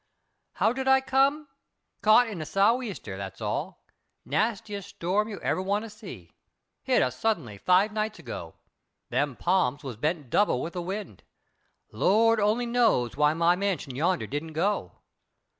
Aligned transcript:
"How 0.53 0.73
did 0.73 0.87
I 0.87 0.99
come? 0.99 1.47
Caught 2.01 2.29
in 2.29 2.41
a 2.41 2.45
sou'easter, 2.47 3.17
that's 3.17 3.39
all. 3.39 3.83
Nastiest 4.25 4.89
storm 4.89 5.29
you 5.29 5.39
ever 5.41 5.61
want 5.61 5.85
to 5.85 5.91
see. 5.91 6.33
Hit 6.81 7.03
us 7.03 7.15
suddenly 7.15 7.59
five 7.59 7.93
nights 7.93 8.17
ago. 8.17 8.55
Them 9.11 9.35
palms 9.35 9.83
was 9.83 9.97
bent 9.97 10.31
double 10.31 10.59
with 10.59 10.73
the 10.73 10.81
wind. 10.81 11.21
Lord 11.91 12.39
only 12.39 12.65
knows 12.65 13.15
why 13.15 13.35
my 13.35 13.55
mansion 13.55 13.95
yonder 13.95 14.25
didn't 14.25 14.53
go. 14.53 14.93